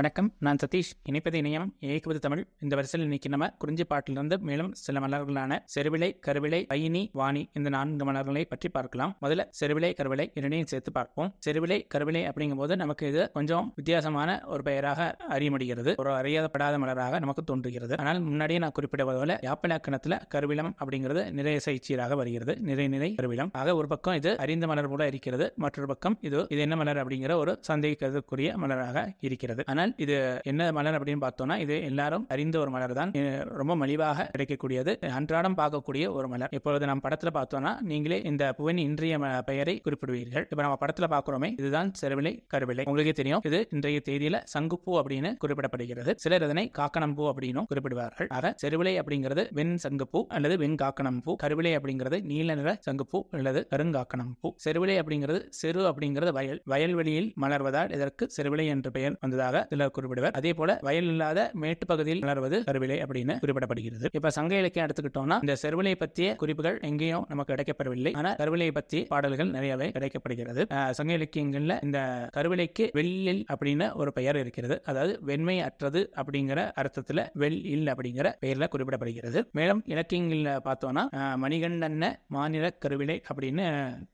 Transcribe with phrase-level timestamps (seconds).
[0.00, 0.28] வணக்கம்.
[0.38, 0.90] நான் சதீஷ்.
[1.10, 1.64] இணைப்பது இணையம்.
[1.80, 2.46] இயக்குவது தமிழ்.
[2.60, 8.04] இந்த வரிசையில் இன்னைக்கு நம்ம குறிஞ்சி பாட்டிலிருந்து மேலும் சில மலர்களான செருவிலை கருவிலை பயினி வாணி இந்த நான்கு
[8.04, 9.16] மலர்களை பற்றி பார்க்கலாம்.
[9.22, 11.34] முதல்ல செருவிலை கருவிலை இரண்டையும் சேர்த்து பார்ப்போம்.
[11.46, 17.44] செருவிலை கருவிலை அப்படிங்கும்போது நமக்கு இது கொஞ்சம் வித்தியாசமான ஒரு பெயராக அறிய முடிகிறது ஒரு அறியப்படாத மலராக நமக்கு
[17.44, 17.98] தோன்றுகிறது.
[17.98, 22.56] ஆனால் முன்னாடியே நான் குறிப்பிட்டது போல யாப்பிலக்கணத்துல கருவிலம் அப்படிங்கிறது நிறைய சைச்சீராக வருகிறது.
[22.60, 23.52] நிறை நிறை கருவிலம்.
[23.52, 25.52] ஆக ஒரு பக்கம் இது அறிந்த மலர் போல இருக்கிறது.
[25.56, 29.62] மற்றொரு பக்கம் இது இது என்ன மலர் அப்படிங்கிற ஒரு சந்தேகிக்கிறதுக்குரிய மலராக இருக்கிறது.
[29.66, 30.16] ஆனால் இது
[30.50, 33.12] என்ன மலர் அப்படின்னு பார்த்தோம்னா இது எல்லாரும் அறிந்த ஒரு மலர் தான்
[33.60, 34.92] ரொம்ப மலிவாக கிடைக்கக்கூடியது.
[35.18, 36.52] அன்றாடம் பார்க்கக்கூடிய ஒரு மலர்.
[36.58, 39.18] இப்பொழுது நம்ம படத்துல பார்த்தோம்னா நீங்களே இந்த பூவின் இன்றைய
[39.50, 40.46] பெயரை குறிப்பிடுவீர்கள்.
[40.52, 42.84] இப்ப நம்ம படத்துல பாக்குறோமே இதுதான் செருவிலை கருவிலை.
[42.90, 46.14] உங்களுக்கே தெரியும் இது இன்றைய தேதியில சங்குப்பூ அப்படின்னு குறிப்பிடப்படுகிறது.
[46.24, 48.28] சிலர் இதனை காக்கணம் பூ அப்படின்னும் குறிப்பிடுவார்கள்.
[48.38, 53.60] ஆக செருவிலை அப்படிங்கிறது வெண் சங்குப்பூ அல்லது வெண் காக்கணம் பூ கருவிலை அப்படிங்கிறது நீல நிற சங்குப்பூ அல்லது
[53.72, 56.60] கருங்காக்கணம் பூ செருவிலை அப்படிங்கிறது செரு அப்படிங்கிறது வயல்.
[56.72, 60.34] வயல்வெளியில் மலர்வதால் இதற்கு செருவிலை என்ற பெயர் வந்ததாக சிலர் குறிப்பிடுவர்.
[60.38, 64.08] அதே போல வயல் இல்லாத மேட்டு பகுதியில் மலர்வது கருவிலை அப்படின்னு குறிப்பிடப்படுகிறது.
[64.18, 69.50] இப்ப சங்க இலக்கியம் எடுத்துக்கிட்டோம்னா இந்த செருவிலை பற்றிய குறிப்புகள் எங்கேயும் நமக்கு கிடைக்கப்படவில்லை ஆனா கருவிலையை பற்றி பாடல்கள்
[69.56, 70.64] நிறையவே கிடைக்கப்படுகிறது
[70.98, 72.00] சங்க இலக்கியங்கள்ல இந்த
[72.36, 74.78] கருவிலைக்கு வெள்ளில் அப்படின்னு ஒரு பெயர் இருக்கிறது.
[74.90, 79.42] அதாவது வெண்மை அற்றது அப்படிங்கிற அர்த்தத்துல வெள் இல் அப்படிங்கிற பெயர்ல குறிப்பிடப்படுகிறது.
[79.58, 81.04] மேலும் இலக்கியங்கள்ல பார்த்தோம்னா
[81.44, 83.64] மணிகண்டன மணிகண்டன்ன மாநில கருவிலை அப்படின்னு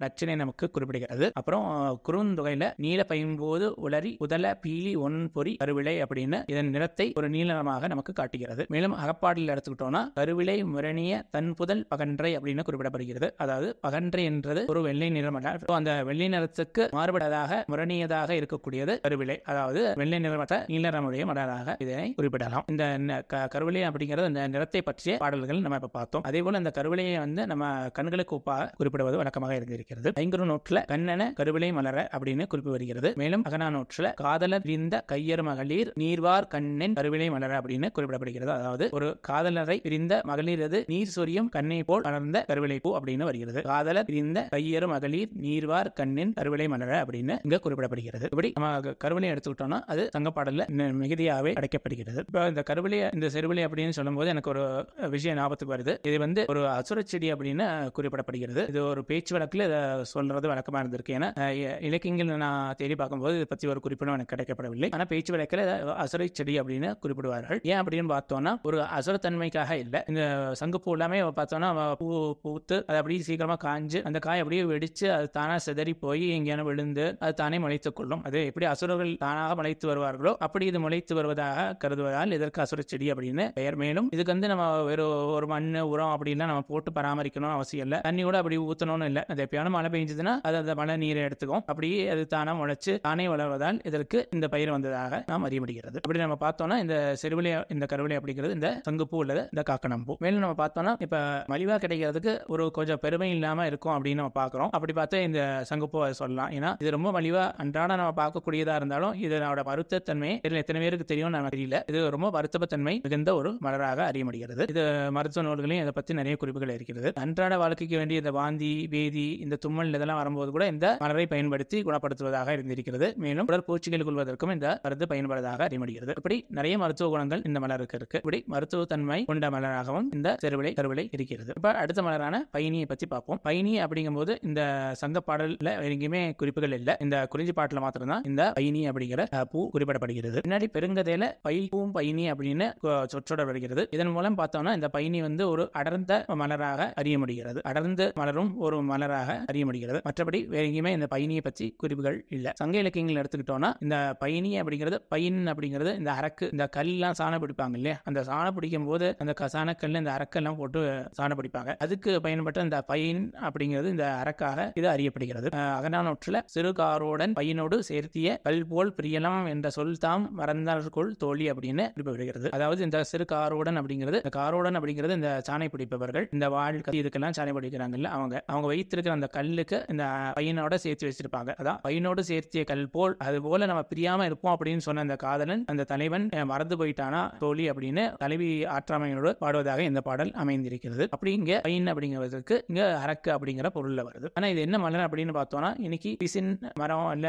[0.03, 1.27] நச்சினை நமக்கு குறிப்பிடுகிறது.
[1.39, 1.67] அப்புறம்
[2.09, 7.87] குறுந்தொகையில நீல பையும்போது உளறி உதல பீலி ஒன் பொறி கருவிளை அப்படின்னு இதன் நிறத்தை ஒரு நீல நிறமாக
[7.87, 8.65] நமக்கு காட்டுகிறது.
[8.69, 13.31] மேலும் அகப்பாடலில் எடுத்துக்கிட்டோம்னா கருவிளை முரணிய தன் புதல் பகன்றை அப்படின்னு குறிப்பிடப்படுகிறது.
[13.37, 15.35] அதாவது பகன்றை என்றது ஒரு வெள்ளை நிறம்
[15.67, 22.65] அந்த வெள்ளை நிறத்துக்கு மாறுபடாதாக முரணியதாக இருக்கக்கூடியது கருவிலை அதாவது வெள்ளை நிறமற்ற நீலரமுடைய மலராக இதனை குறிப்பிடலாம்.
[22.67, 26.23] இந்த க- கருவிலை அப்படிங்கிறது இந்த நிறத்தை பற்றிய பாடல்கள் நம்ம இப்ப பார்த்தோம்.
[26.23, 30.13] அதே போல இந்த கருவிலையை வந்து நம்ம கண்களுக்கு ஒப்பாக குறிப்பிடுவது வழக்கமாக இருந்திருக்கிறது.
[30.21, 33.13] ஐங்குறு நோட்டுல கண்ணன கருவிலை மலர அப்படின்னு குறிப்பு வருகிறது.
[33.17, 38.53] மேலும் அகனா நோட்டுல காதலர் பிரிந்த கையர் மகளிர் நீர்வார் கண்ணன் கருவிலை மலர அப்படின்னு குறிப்பிடப்படுகிறது.
[38.59, 43.63] அதாவது ஒரு காதலரை பிரிந்த மகளிரது நீர் சொரியும் கண்ணை போல் மலர்ந்த கருவிலை பூ அப்படின்னு வருகிறது.
[43.63, 48.23] காதலர் பிரிந்த கையறு மகளிர் நீர்வார் கண்ணின் கருவிலை மலர அப்படின்னு இங்க குறிப்பிடப்படுகிறது.
[48.23, 53.89] இப்படி நம்ம கருவிலை எடுத்துக்கிட்டோம்னா அது தங்கப்பாடல்ல ந- மிகுதியாகவே அடைக்கப்படுகிறது இப்போ இந்த கருவிலை இந்த செருவிலை அப்படின்னு
[53.89, 54.65] சொல்லும்போது எனக்கு ஒரு
[55.11, 56.07] விஷயம் ஞாபகத்துக்கு வருது.
[56.07, 58.69] இது வந்து ஒரு அசுர செடி அப்படின்னு குறிப்பிடப்படுகிறது.
[58.69, 61.15] இது ஒரு பேச்சு வழக்குல இதை சொல்றது வழக்கமா இருந்திருக்கு.
[61.17, 61.49] ஏன்னா
[61.83, 64.89] இலக்கியங்கள் நான் தேடி பார்க்கும்போது இதை பத்தி ஒரு குறிப்பிடம் எனக்கு கிடைக்கப்படவில்லை.
[64.91, 65.65] ஆனா பேச்சு வழக்கில்
[66.05, 67.61] அசுரை செடி அப்படின்னு குறிப்பிடுவார்கள்.
[67.71, 70.03] ஏன் அப்படின்னு பார்த்தோம்னா ஒரு அசுரத்தன்மைக்காக இல்லை.
[70.11, 70.23] இந்த
[70.61, 71.71] சங்குப்பூ எல்லாமே பார்த்தோம்னா
[72.01, 72.07] பூ
[72.45, 77.05] பூத்து அது அப்படியே சீக்கிரமா காஞ்சு அந்த காய் அப்படியே வெடிச்சு அது தானா சிதறி போய் எங்கேயான விழுந்து
[77.25, 78.23] அது தானே முளைத்துக் கொள்ளும்.
[78.29, 83.47] அது எப்படி அசுரர்கள் தானாக முளைத்து வருவார்களோ அப்படி இது முளைத்து வருவதாக கருதுவதால் இதற்கு அசுர செடி அப்படின்னு
[83.59, 83.79] பெயர்.
[83.83, 88.01] மேலும் இதுக்கு வந்து நம்ம வெறும் ஒரு மண் உரம் அப்படின்னா நம்ம போட்டு பராமரிக்கணும் அவசியம் இல்லை.
[88.09, 89.25] தண்ணி கூட அப்படி ஊற்றணும்னு இல்லை.
[89.33, 91.65] அது எப்பயான மழை பெஞ்சதுன்னா அது அந்த மழை நீரை எடுத்துக்கும்.
[91.73, 96.39] அப்படியே அது தானா முளைச்சு தானே வளர்வதால் இதற்கு இந்த பயிர் வந்ததாக நாம் அறிய முடிகிறது அப்படி நம்ம
[96.45, 101.19] பார்த்தோம்னா இந்த செருவிலை இந்த கருவிலை அப்படிங்கிறது இந்த சங்குப்பூ உள்ளது இந்த காக்கணம்பூ மேலும் நம்ம பார்த்தோம்னா இப்ப
[101.53, 104.71] மலிவா கிடைக்கிறதுக்கு ஒரு கொஞ்சம் பெருமை இல்லாம இருக்கும் அப்படின்னு நம்ம பார்க்கிறோம்.
[104.77, 105.41] அப்படி பார்த்தா இந்த
[105.71, 106.51] சங்குப்பூ அதை சொல்லலாம்.
[106.57, 111.57] ஏன்னா இது ரொம்ப மலிவா அன்றாட நம்ம பார்க்கக்கூடியதா இருந்தாலும் இதனோட மருத்துவத்தன்மை இதில் எத்தனை பேருக்கு தெரியும் நமக்கு
[111.57, 111.79] தெரியல.
[111.91, 114.85] இது ரொம்ப மருத்துவத்தன்மை மிகுந்த ஒரு மலராக அறிய முடிகிறது இது
[115.17, 117.09] மருத்துவ நூல்களையும் இதை பத்தி நிறைய குறிப்புகள் இருக்கிறது.
[117.25, 122.55] அன்றாட வாழ்க்கைக்கு வேண்டிய இந்த வாந்தி வேதி இந்த தும்மல் இதெல்லாம் வரும்போது கூட இந்த மலரை பயன்படுத்தி குணப்படுத்துவதாக
[122.57, 123.09] இருந்திருக்கிறது.
[123.25, 125.85] மேலும் உடற்பூச்சிகள் கொள்வதற்கும் இந்த மருந்து பயன்படுவதாக அறிய
[126.17, 128.19] இப்படி நிறைய மருத்துவ குணங்கள் இந்த மலருக்கு இருக்கு.
[128.23, 131.53] இப்படி மருத்துவ தன்மை கொண்ட மலராகவும் இந்த செருவிலை கருவிலை இருக்கிறது.
[131.57, 133.41] இப்ப அடுத்த மலரான பயணியை பத்தி பார்ப்போம்.
[133.43, 134.61] பயணி அப்படிங்கும்போது இந்த
[135.03, 136.97] சங்க பாடல்ல எங்கேயுமே குறிப்புகள் இல்ல.
[137.05, 140.39] இந்த குறிஞ்சி பாட்டுல மாத்திரம் தான் இந்த பயணி அப்படிங்கிற பூ குறிப்பிடப்படுகிறது.
[140.47, 142.69] பின்னாடி பெருங்கதையில பயில்பூம் பயணி அப்படின்னு
[143.15, 143.85] சொற்றொடர் வருகிறது.
[143.97, 146.13] இதன் மூலம் பார்த்தோம்னா இந்த பயணி வந்து ஒரு அடர்ந்த
[146.43, 151.67] மலராக அறிய முடிகிறது அடர்ந்து மலரும் ஒரு மலராக அறிய முடிகிறது மற்றபடி வேற எங்கேயுமே இந்த பயணியை பற்றி
[151.83, 152.53] குறிப்புகள் இல்ல.
[152.61, 158.01] சங்க இலக்கியங்கள் எடுத்துக்கிட்டோம்னா இந்த பயணி அப்படிங்கிறது பையன் அப்படிங்கிறது இந்த அரக்கு இந்த கல்லாம் சாணம் பிடிப்பாங்க இல்லையா?
[158.05, 161.77] அந்த சாணம் பிடிக்கும் போது அந்த சாணக்கல்ல இந்த அரக்கெல்லாம் போட்டு சாணம் பிடிப்பாங்க.
[161.77, 165.49] அதுக்கு பயன்பட்ட இந்த பையன் அப்படிங்கிறது இந்த அரக்காக இது அறியப்படுகிறது.
[165.55, 172.51] அஹ் அகநானூற்றுல சிறுகாரோடன் பையனோடு சேர்த்திய கல் போல் பிரியலாம் என்ற சொல் தாம் மறந்தார்கொள் தோழி அப்படின்னு குறிப்பிடுகிறது.
[172.51, 177.53] அதாவது இந்த சிறுகாரோடன் அப்படிங்கிறது இந்த காரோடன் அப்படிங்கிறது இந்த சாணை பிடிப்பவர்கள் இந்த வாழ் கத்தி இதுக்கெல்லாம் சாணை
[177.53, 180.05] பிடிக்கிறாங்கல்ல அவங்க அவங்க வைத்திருக்கிற அந்த கல்லுக்கு இந்த
[180.37, 181.49] பையனோட சேர்த்து வச்சிருப்பாங்க.
[181.63, 185.87] அதான் பையனோடு சேர்த்திய கல் போல் அது போல நம்ம பிரியாம இருப்போம் அப்படின்னு சொன்ன அந்த காதலன் அந்த
[185.93, 191.05] தலைவன் மறந்து போயிட்டானா தோழி அப்படின்னு தலைவி ஆற்றாமையோடு பாடுவதாக இந்த பாடல் அமைந்திருக்கிறது.
[191.15, 194.29] அப்படி இங்க பையன் அப்படிங்கிறதுக்கு இங்க அரக்கு அப்படிங்கிற பொருள்ல வருது.
[194.39, 196.51] ஆனா இது என்ன மலர் அப்படின்னு பார்த்தோம்னா இன்னைக்கு பிசின்
[196.81, 197.29] மரம் இல்ல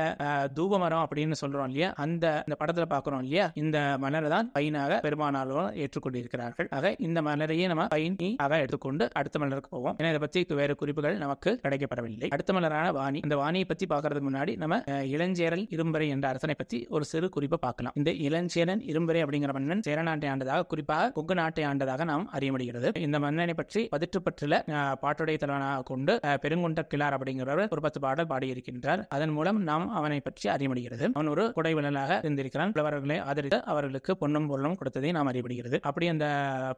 [0.58, 1.90] தூப மரம் அப்படின்னு சொல்றோம் இல்லையா?
[2.06, 3.46] அந்த இந்த படத்துல பாக்குறோம் இல்லையா?
[3.64, 6.70] இந்த மலரை தான் பையனாக பெருமானாலும் ஏற்றுக்கொண்டிருக்கிறார்கள்.
[6.78, 9.96] ஆக இந்த மலரையே நம்ம பையனி ஆக எடுத்துக்கொண்டு அடுத்த மலருக்கு போவோம்.
[10.00, 12.28] ஏன்னா இதை பத்தி வேறு குறிப்புகள் நமக்கு கிடைக்கப்படவில்லை.
[12.36, 13.20] அடுத்த மலரான வாணி.
[13.26, 14.82] இந்த வாணியை பத்தி பார்க்கறதுக்கு முன்னாடி நம்ம
[15.16, 17.96] இளஞ்சேரல் இரும்பரை என்ற அரசனை பத்தி ஒரு சிறு குறிப்பு குறிப்பை பார்க்கலாம்.
[17.96, 22.88] இந்த இளஞ்சேரன் இரும்பரை அப்படிங்கிற மன்னன் சேர நாட்டை ஆண்டதாக குறிப்பாக கொங்கு நாட்டை ஆண்டதாக நாம் அறிய முடிகிறது.
[23.02, 26.14] இந்த மன்னனை பற்றி பதிற்றுப்பற்றுல அஹ், பாட்டுடைய தலைவனாக கொண்டு
[26.44, 29.04] பெருங்குண்ட கிளார் அப்படிங்கிறவர் ஒரு பத்து பாடல் பாடியிருக்கின்றார்.
[29.16, 31.06] அதன் மூலம் நாம் அவனை பற்றி அறிய முடிகிறது.
[31.14, 32.74] அவன் ஒரு குடைவிழலாக இருந்திருக்கிறான்.
[32.76, 35.46] புலவர்களை ஆதரித்து அவர்களுக்கு பொன்னும் பொருளும் கொடுத்ததை நாம் அறியப்படுகிறது
[35.88, 36.26] அப்படி அந்த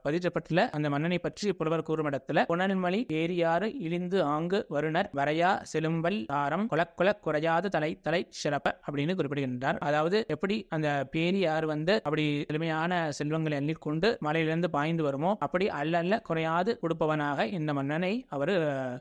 [0.05, 0.45] பதிற்றப்பட்டுல
[0.75, 3.47] அந்த மன்னனை பற்றி புலவர் கூறும் இடத்துல புனல்மலி ஏரியாறு
[3.79, 9.77] இழிந்து ஆங்கு வருணர் வரையா செலும்பல் தாரம் குலக்குல குறையாத தலை தலை சிறப்ப அப்படின்னு குறிப்பிடுகின்றார்.
[9.81, 16.21] அதாவது எப்படி அந்த பேரியாறு வந்து அப்படி எளிமையான செல்வங்களை எண்ணிக்கொண்டு மலையிலிருந்து பாய்ந்து வருமோ அப்படி அல்ல அல்ல
[16.29, 18.53] குறையாது கொடுப்பவனாக இந்த மன்னனை அவர்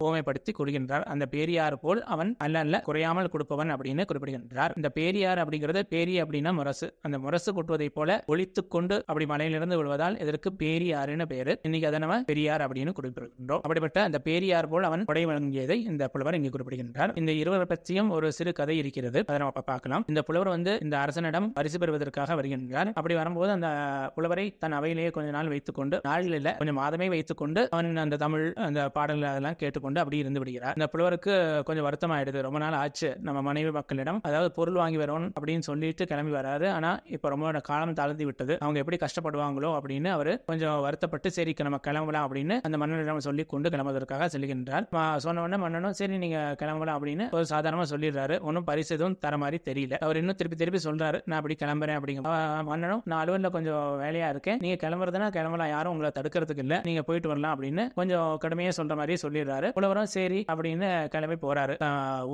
[0.08, 4.72] ஓமைப்படுத்தி கூறுகின்றார் அந்த பேரியார் போல் அவன் அல்ல அல்ல குறையாமல் கொடுப்பவன் அப்படின்னு குறிப்பிடுகின்றார்.
[4.76, 6.86] இந்த பேரியார் அப்படிங்கிறது பேரி அப்படின்னா முரசு.
[7.06, 11.54] அந்த முரசு கொட்டுவதை போல ஒழித்து கொண்டு அப்படி மலையிலிருந்து விழுவதால் இதற்கு பேரியாருன்னு பேரு.
[11.66, 13.62] இன்னைக்கு அதை நம்ம பெரியார் அப்படின்னு குறிப்பிடுகின்றோம்.
[13.64, 17.12] அப்படிப்பட்ட அந்த பேரியார் போல் அவன் கொடை வழங்கியதை இந்த புலவர் இங்கு குறிப்பிடுகின்றார்.
[17.22, 19.18] இந்த இருவர் பற்றியும் ஒரு சிறு கதை இருக்கிறது.
[19.28, 20.04] அதை நம்ம பார்க்கலாம்.
[20.12, 23.66] இந்த புலவர் வந்து இந்த அரசனிடம் பரிசு பெறுவதற்காக வருகின்றார் அப்படி வரும்போது அந்த
[24.14, 28.88] புலவரை தன் அவையிலேயே கொஞ்ச நாள் வைத்துக்கொண்டு நாளில் இல்ல கொஞ்சம் மாதமே வைத்துக்கொண்டு அவன் அந்த தமிழ் அந்த
[28.88, 30.72] பாடல்கள் அதெல்லாம் கேட்டுக்கொண்டு அப்படி இருந்து விடுகிறார்.
[30.72, 33.16] அந்த புலவருக்கு கொஞ்சம் வருத்தம் ஆயிடுது ரொம்ப நாள் ஆச்சு.
[33.22, 36.68] நம்ம மனைவி மக்களிடம் அதாவது பொருள் வாங்கி வரோம் அப்படின்னு சொல்லிட்டு கிளம்பி வராரு.
[36.68, 38.56] ஆனா இப்ப ரொம்ப காலம் தாழ்ந்து விட்டது.
[38.60, 43.70] அவங்க எப்படி கஷ்டப்படுவாங்களோ அப்படின்னு அவர் கொஞ்சம் வருத்தப்பட்டு சரி நம்ம கிளம்பலாம் அப்படின்னு அந்த மன்னனிடம் சொல்லி கொண்டு
[43.70, 44.86] கிளம்புவதற்காக செல்கின்றார்.
[44.92, 48.40] ம- சொன்ன உடனே மன்னனும் சரி நீங்க கிளம்பலாம் அப்படின்னு ஒரு சாதாரணமா சொல்லிடுறாரு.
[48.40, 49.92] ஒன்றும் பரிசு எதுவும் தர மாதிரி தெரியல.
[49.92, 51.20] அவர் இன்னும் திருப்பி திருப்பி சொல்றாரு.
[51.24, 52.22] நான் அப்படி கிளம்புறேன் அப்படிங்க
[52.70, 54.58] மன்னனும் நான் அலுவலில் கொஞ்சம் வேலையா இருக்கேன்.
[54.64, 55.72] நீங்க கிளம்புறதுனா கிளம்பலாம்.
[55.74, 56.76] யாரும் உங்களை தடுக்கிறதுக்கு இல்ல.
[56.88, 59.68] நீங்க போயிட்டு வரலாம் அப்படின்னு கொஞ்சம் கடுமையா சொல்ற மாதிரி சொல்லிடுறாரு.
[59.76, 61.74] புலவரும் சரி அப்படின்னு கிளம்பி போறாரு.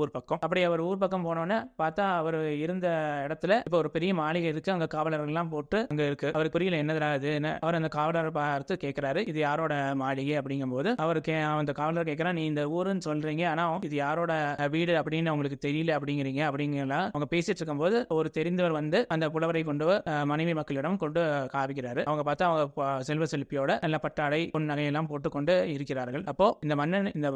[0.00, 0.40] ஊர் பக்கம்.
[0.44, 2.88] அப்படி அவர் ஊர் பக்கம் போனோடனே பார்த்தா அவர் இருந்த
[3.28, 4.74] இடத்துல இப்ப ஒரு பெரிய மாளிகை இருக்கு.
[4.76, 6.28] அங்க காவலர்கள் எல்லாம் போட்டு அங்க இருக்கு.
[6.36, 7.32] அவருக்கு புரியல என்னதுடா இது
[7.64, 11.20] அவர் அந்த காவலரை பார்த்து கேட்கிறாரு இது யாரோட மாளிகை அப்படிங்கும்போது அவர்
[11.60, 13.44] அந்த காவலர் கேட்கிறா நீ இந்த ஊருன்னு சொல்றீங்க.
[13.52, 14.32] ஆனா இது யாரோட
[14.74, 16.42] வீடு அப்படின்னு உங்களுக்கு தெரியல அப்படிங்கிறீங்க.
[16.48, 19.86] அப்படிங்களா அவங்க பேசிட்டு இருக்கும்போது ஒரு தெரிந்தவர் வந்து வந்து அந்த புலவரை கொண்டு
[20.32, 21.22] மனைவி மக்களிடம் கொண்டு
[21.56, 26.24] காவிக்கிறாரு அவங்க பார்த்தா அவங்க செல்வ செழிப்பியோட நல்ல பட்டாடை பொன் நகையெல்லாம் போட்டுக்கொண்டு இருக்கிறார்கள்.
[26.32, 27.28] அப்போ இந்த மன்னன் இந்த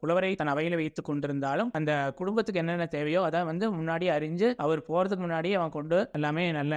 [0.00, 5.24] புலவரை தன் அவையில வைத்துக் கொண்டிருந்தாலும் அந்த குடும்பத்துக்கு என்னென்ன தேவையோ அதை வந்து முன்னாடி அறிஞ்சு அவர் போறதுக்கு
[5.26, 6.74] முன்னாடியே அவன் கொண்டு எல்லாமே நல்ல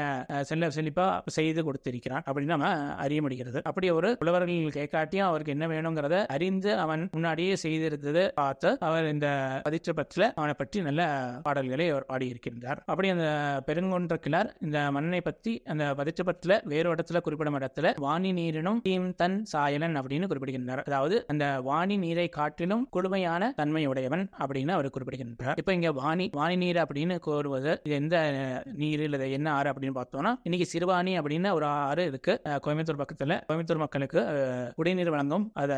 [0.50, 1.06] செல்ல செழிப்பா
[1.38, 2.72] செய்து கொடுத்திருக்கிறான் அப்படின்னு நம்ம
[3.04, 3.60] அறிய முடிகிறது.
[3.70, 9.28] அப்படி ஒரு புலவர்கள் கேட்காட்டியும் அவருக்கு என்ன வேணுங்கிறத அறிந்து அவன் முன்னாடியே செய்திருந்தது பார்த்து அவர் இந்த
[9.68, 11.04] பதிற்று பற்றில அவனை பற்றி நல்ல
[11.48, 12.82] பாடல்களை அவர் பாடியிருக்கின்றார்.
[12.92, 13.28] அப்படி அந்த
[13.68, 16.26] பெருங்கொன்ற கிளார் இந்த மன்னனை பற்றி அந்த பதிற்று
[16.74, 20.82] வேறு இடத்துல குறிப்பிடும் இடத்துல வாணி நீரினும் தீம் தன் சாயலன் அப்படின்னு குறிப்பிடுகின்றார்.
[20.90, 25.58] அதாவது அந்த வாணி நீரை காட்டிலும் கொடுமையான தன்மை உடையவன் அப்படின்னு அவர் குறிப்பிடுகின்றார்.
[25.62, 28.18] இப்ப இங்க வாணி வாணி நீர் அப்படின்னு கோருவது இது எந்த
[28.82, 32.36] நீர் இல்லை என்ன ஆறு அப்படின்னு பார்த்தோம்னா இன்னைக்கு சிறுவாணி அப்படின்னு ஒரு ஆறு இருக்கு.
[32.66, 34.22] கோயம்புத்தூர் பக்கத்துல கோயம்புத்தூர் மக்களுக்கு
[34.80, 35.74] குடிநீர் வழங்கும் அத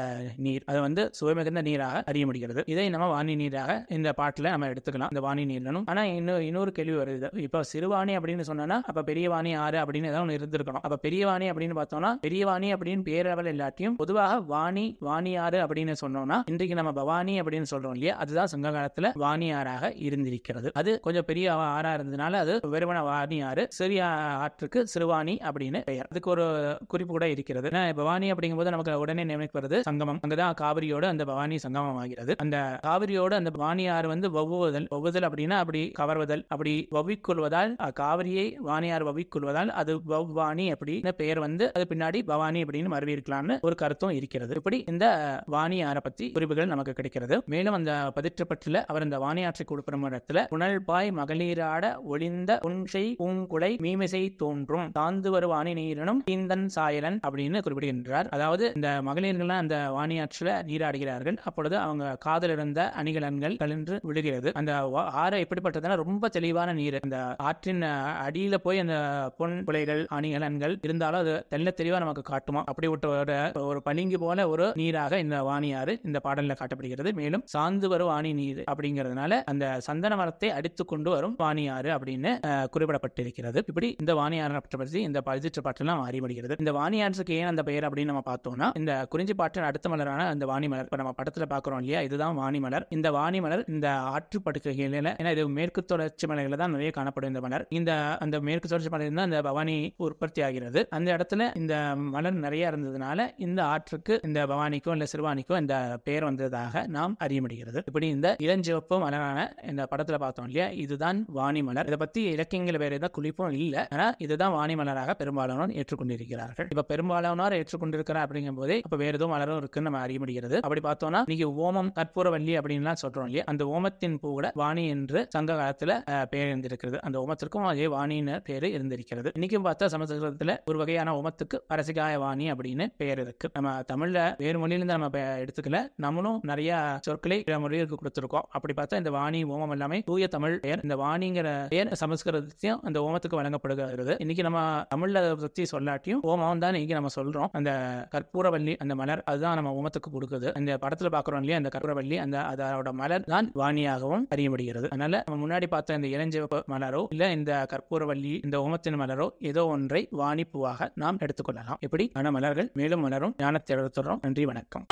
[0.46, 2.64] நீர் அது வந்து சுவைமிகுந்த நீராக அறிய முடிகிறது.
[2.74, 5.86] இதை நம்ம வாணி நீராக இந்த பாட்டுல நம்ம எடுத்துக்கலாம் இந்த வாணி நீர்னும்.
[5.94, 7.30] ஆனா இன்னும் இன்னொரு கேள்வி வருது.
[7.48, 10.82] இப்போ சிறுவாணி அப்படின்னு சொன்னா அப்ப பெரியவாணி ஆறு அப்படின்னு ஏதாவது ஒன்று இருந்திருக்கணும்.
[10.82, 16.76] அப்ப பெரியவாணி அப்படின்னு பார்த்தோம்னா பெரியவாணி அப்படின்னு பேரளவில் எல்லாத்தையும் பொதுவாக வாணி வாணி ஆறு அப்படின்னு சொன்னோம்னா இன்றைக்கு
[16.76, 18.16] நம்ம பவானி அப்படின்னு சொல்றோம் இல்லையா?
[18.16, 20.72] அதுதான் சங்க காலத்துல வாணி ஆறாக இருந்திருக்கிறது.
[20.74, 24.06] அது கொஞ்சம் பெரிய ஆறா இருந்ததுனால அது வெறுமன வாணி ஆறு சிறிய
[24.44, 26.08] ஆற்றுக்கு சிறுவாணி அப்படின்னு பெயர்.
[26.12, 27.94] அதுக்கு ஒரு குறிப்பு கூட இருக்கிறது.
[27.96, 30.20] பவானி அப்படிங்கும் போது நமக்கு உடனே நினைவுக்கு வருது சங்கமம்.
[30.28, 35.58] அங்கதான் காவிரியோட அந்த பவானி சங்கமம் ஆகிறது அந்த காவிரியோட அந்த வாணி ஆறு வந்து வவ்வுவதல் வவ்வுதல் அப்படின்னா
[35.64, 42.24] அப்படி கவர்வதல் அப்படி ஒவ்விக்கொள்வதால் காவிரி காவிரியை வாணியார் வவிக்கொள்வதால் அது வவ்வாணி அப்படின்னு பெயர் வந்து அது பின்னாடி
[42.26, 44.56] பவானி அப்படின்னு மறுவிருக்கலாம்னு ஒரு கருத்தும் இருக்கிறது.
[44.56, 47.44] இப்படி இந்த வாணி ஆறை பத்தி குறிப்புகள் நமக்கு கிடைக்கிறது.
[47.46, 54.36] மேலும் அந்த பதிற்றப்பட்டுல அவர் இந்த வாணி ஆற்றை கொடுப்பிடும் இடத்துல புனல்பாய் மகளிராட ஒளிந்த புன்சை பூங்குலை மீமிசை
[54.36, 58.30] தோன்றும் தாந்து வரும் வாணி நீரனும் தீந்தன் சாயலன் அப்படின்னு குறிப்பிடுகின்றார்.
[58.30, 61.38] அதாவது இந்த மகளிர்கள்லாம் அந்த வாணியாற்றில் நீராடுகிறார்கள்.
[61.44, 64.52] அப்பொழுது அவங்க காதல் இருந்த அணிகலன்கள் கலன்று விழுகிறது.
[64.54, 67.00] அந்த வா- ஆறு எப்படிப்பட்டதுன்னா ரொம்ப தெளிவான நீர்.
[67.00, 67.82] அந்த ஆற்றின்
[68.26, 68.98] அடியில போய் அந்த
[69.40, 72.64] பொன் குலைகள் அணிகலன்கள் இருந்தாலும் அது தெல்ல தெளிவா நமக்கு காட்டுமா?
[72.72, 73.38] அப்படி விட்ட ஒரு
[73.70, 77.10] ஒரு பளிங்கு போல ஒரு நீராக இந்த வாணியாறு இந்த பாடல்ல காட்டப்படுகிறது.
[77.22, 82.32] மேலும் சார்ந்து வரும் வாணி நீர் அப்படிங்கிறதுனால அந்த சந்தன மரத்தை அடித்து கொண்டு வரும் வாணியாறு அப்படின்னு
[82.74, 83.60] குறிப்பிடப்பட்டிருக்கிறது.
[83.72, 86.56] இப்படி இந்த வாணியாறு பற்றி இந்த பதிற்று பாட்டெல்லாம் அறியப்படுகிறது.
[86.64, 90.68] இந்த வாணியாற்றுக்கு ஏன் அந்த பெயர் அப்படின்னு நம்ம பார்த்தோம்னா இந்த குறிஞ்சி பாட்டின் அடுத்த மலரான அந்த வாணி
[90.72, 92.02] மலர் இப்ப நம்ம படத்துல பாக்குறோம் இல்லையா?
[92.08, 96.74] இதுதான் வாணி மலர் இந்த வாணி மலர் இந்த ஆற்று படுக்கைகளில ஏன்னா இது மேற்கு தொடர்ச்சி மலையில தான்
[96.76, 97.66] நிறைய காணப்படும் இந்த மலர்.
[97.80, 97.92] இந்த
[98.24, 99.76] அந்த மேற்கு தொடர்ச்சி மலையில தான் அந்த பவானி
[100.06, 100.82] உற்பத்தி ஆகிறது.
[100.98, 101.76] அந்த இடத்துல இந்த
[102.16, 107.80] மலர் நிறைய இருந்ததுனால இந்த ஆற்றுக்கு இந்த பவானிக்கோ இல்ல சிறுவானிக்கோ இந்த பெயர் வந்ததாக நாம் அறிய முடிகிறது.
[107.86, 109.40] இப்படி இந்த இளஞ்சிவப்பு மலரான
[109.72, 110.68] இந்த படத்துல பார்த்தோம் இல்லையா?
[110.86, 111.86] இதுதான் வாணி மலர்.
[111.86, 113.88] இதை பத்தி இலக்கியங்கள் வேற ஏதாவது குளிப்பும் இல்ல.
[113.94, 116.68] ஆனா இதுதான் வாணி மலராக பெரும்பாலானோர் ஏற்றுக்கொண்டிருக்கிறார்கள்.
[116.74, 120.58] இப்ப பெரும்பாலானோர் ஏற்றுக்கொண்டிருக்கிறார் அப்படிங்கும் போதே இப்ப வேற எதுவும் மலரும் இருக்குன்னு நம்ம அறிய முடிகிறது.
[120.66, 123.44] அப்படி பார்த்தோம்னா நீங்க ஓமம் கற்பூரவல்லி அப்படின்லாம் சொல்றோம் இல்லையா?
[123.46, 125.92] அந்த ஓமத்தின் பூ கூட வாணி என்று சங்க காலத்துல
[126.34, 129.32] பெயர் இருந்திருக்கிறது அந்த ஓமத்திற்கும் அதே வாணின்னு பேர் இருந்திருக்கிறது.
[129.40, 133.50] இன்னைக்கும் பார்த்தா சமஸ்கிருதத்துல ஒரு வகையான உமத்துக்கு பரசிகாய வாணி அப்படின்னு பெயர் இருக்கு.
[133.54, 135.80] நம்ம தமிழ்ல வேறு மொழியிலிருந்து நம்ம எடுத்துக்கல.
[135.96, 138.48] நம்மளும் நிறைய சொற்களை பிற மொழிகளுக்கு கொடுத்துருக்கோம்.
[138.50, 140.84] அப்படி பார்த்தா இந்த வாணி ஓமம் எல்லாமே தூய தமிழ் பெயர்.
[140.84, 144.16] இந்த வாணிங்கிற பெயர் சமஸ்கிருதத்தையும் அந்த ஓமத்துக்கு வழங்கப்படுகிறது.
[144.20, 144.60] இன்னைக்கு நம்ம
[144.96, 147.50] தமிழ்ல பத்தி சொல்லாட்டியும் ஓமம் தான் இன்னைக்கு நம்ம சொல்றோம்.
[147.52, 147.72] அந்த
[148.16, 150.48] கற்பூரவல்லி அந்த மலர் அதுதான் நம்ம ஓமத்துக்கு கொடுக்குது.
[150.54, 154.88] அந்த படத்துல பாக்குறோம் இல்லையா அந்த கற்பூரவல்லி அந்த அதோட மலர் தான் வாணியாகவும் அறியப்படுகிறது.
[154.90, 160.08] அதனால நம்ம முன்னாடி பார்த்த இந்த இளஞ்சிவப்பு மலரோ இல்ல இந்த கற்பூரவல்லி இந்த ஓமத்தின் மலரோ ஏதோ ஒன்றை
[160.18, 161.80] வாணிப்பூவாக நாம் எடுத்துக்கொள்ளலாம்.
[161.80, 162.12] எப்படி?
[162.14, 164.86] மன மலர்கள் மேலும் மலரும் ஞானத்தை எடுத்துறோம் நன்றி வணக்கம்.